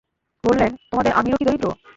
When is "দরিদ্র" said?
1.45-1.67